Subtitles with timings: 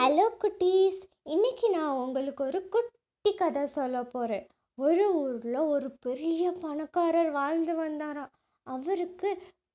[0.00, 1.00] Hello குட்டீஸ்.
[1.24, 8.30] இன்றைக்கி நான் உங்களுக்கு ஒரு குட்டி கதை சொல்ல போகிறேன் ஒரு ஊரில் ஒரு பெரிய பணக்காரர் வாழ்ந்து வந்தாராம்.
[8.66, 9.30] அவருக்கு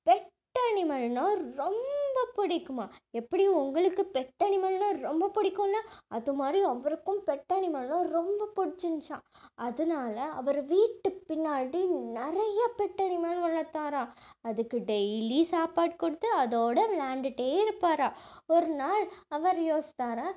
[0.06, 0.26] பெட்
[0.68, 1.24] அனிமல்னா
[1.54, 2.84] ரொம்ப பிடிக்குமா?
[3.10, 5.78] எப்படி உங்களுக்கு பெட் அனிமல்னால் ரொம்ப பிடிக்கும்ல?
[6.08, 9.24] அது மாதிரி அவருக்கும் பெட் அனிமல்னால் ரொம்ப பிடிச்சிருந்துச்சான்
[9.54, 11.80] அதனால அவர் வீட்டு பின்னாடி
[12.18, 18.08] நிறைய பெட் அனிமல் வளர்த்தாராம் அதுக்கு டெய்லி சாப்பாடு கொடுத்து அதோட விளையாண்டுட்டே இருப்பாரா?
[18.46, 20.28] ஒரு நாள் அவர் யோசித்தாரா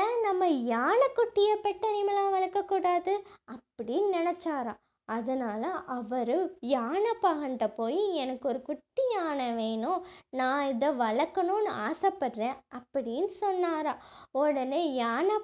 [0.00, 3.14] ஏன் நம்ம யானைக்குட்டியை பெட் அனிமலாக வளர்க்கக்கூடாது?
[3.52, 4.74] அப்படின்னு நினச்சாரா
[5.14, 6.32] அதனால் அவர்
[6.74, 10.00] யானைப்பாகன்ட்ட போய் எனக்கு ஒரு குட்டி யானை வேணும்.
[10.40, 13.94] நான் இதை வளர்க்கணும்னு ஆசைப்பட்றேன் அப்படின்னு சொன்னாரா.
[14.42, 15.38] உடனே யானை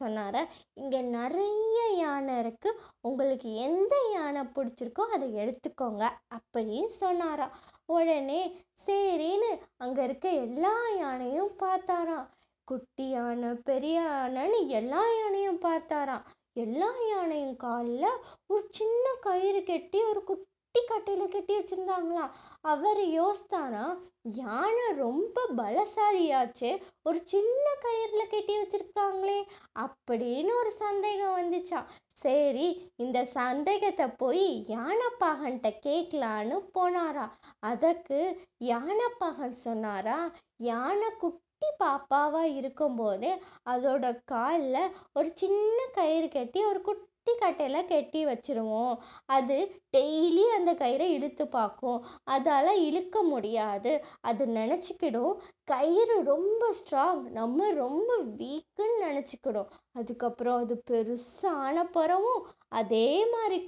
[0.00, 0.42] சொன்னாரா
[0.82, 6.04] இங்கே நிறைய யானை இருக்குது உங்களுக்கு எந்த யானை பிடிச்சிருக்கோ அதை எடுத்துக்கோங்க
[6.38, 7.48] அப்படின்னு சொன்னாரா.
[7.96, 8.40] உடனே
[8.86, 9.50] சரின்னு
[9.84, 12.26] அங்கே இருக்க எல்லா யானையும் பார்த்தாராம்.
[12.68, 16.24] குட்டி யானை பெரிய யானைன்னு எல்லா யானையும் பார்த்தாராம்.
[16.56, 22.32] எல்லா யானையும் காலில் ஒரு சின்ன கயிறு கட்டி ஒரு குட்டி கட்டையில் கட்டி வச்சுருந்தாங்களாம்.
[22.62, 23.84] அவர் யோசித்தானா
[24.36, 26.70] யானை ரொம்ப பலசாலியாச்சு
[27.02, 29.38] ஒரு சின்ன கயிறில் கட்டி வச்சுருக்காங்களே
[29.80, 37.26] அப்படின்னு ஒரு சந்தேகம் வந்துச்சான் சரி இந்த சந்தேகத்தை போய் யானைப்பாகன்ட்ட கேட்கலான்னு போனாரா
[37.60, 38.20] அதற்கு
[38.64, 40.18] யானைப்பாகன் சொன்னாரா
[40.62, 43.30] யானை குட்டி குட்டி பாப்பாவாக இருக்கும்போதே
[43.64, 48.96] அதோட காலில் ஒரு சின்ன கயிறு கட்டி ஒரு குட்டி கட்டையில் கட்டி வச்சுருவோம்.
[49.26, 49.56] அது
[49.96, 52.04] டெய்லி அந்த கயிறை இழுத்து பார்க்கும்.
[52.30, 53.92] அதால் இழுக்க முடியாது.
[54.20, 55.34] அது நினச்சிக்கிடும்.
[55.64, 59.70] கயிறு ரொம்ப ஸ்ட்ராங் நம்ம ரொம்ப வீக்குன்னு நினச்சிக்கிடும்.
[59.92, 62.42] அதுக்கப்புறம் அது பெருசான பிறவும்.
[62.68, 63.58] அதே மாதிரி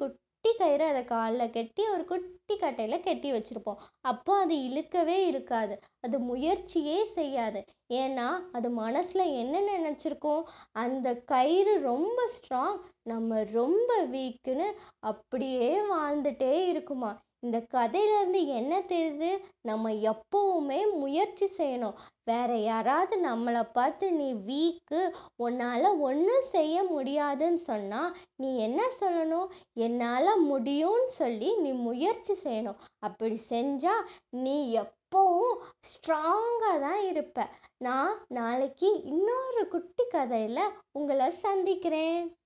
[0.48, 3.80] குட்டி கயிறு அதை காலில் கட்டி ஒரு குட்டி கட்டையில் கட்டி வச்சுருப்போம்.
[4.00, 5.74] அப்போ அது இழுக்கவே இழுக்காது.
[6.00, 7.60] அது முயற்சியே செய்யாது.
[7.94, 14.68] ஏன்னா அது மனசில் என்ன நினச்சிருக்கோம் அந்த கயிறு ரொம்ப ஸ்ட்ராங் நம்ம ரொம்ப வீக்குன்னு
[15.00, 17.12] அப்படியே வாழ்ந்துட்டே இருக்குமா?
[17.40, 19.38] இந்த கதையிலேருந்து என்ன தெரியுது?
[19.62, 21.98] நம்ம எப்போவுமே முயற்சி செய்யணும்.
[22.24, 25.00] வேற யாராவது நம்மளை பார்த்து நீ வீக்கு
[25.36, 29.48] உன்னால் ஒன்றும் செய்ய முடியாதுன்னு சொன்னால் நீ என்ன சொல்லணும்?
[29.72, 32.80] என்னால் முடியும்னு சொல்லி நீ முயற்சி செய்யணும்.
[32.98, 35.58] அப்படி செஞ்சால் நீ எப்போவும்
[35.90, 37.46] ஸ்ட்ராங்காக தான் இருப்ப.
[37.78, 42.37] நான் நாளைக்கு இன்னொரு குட்டி கதையில் உங்களை சந்திக்கிறேன்.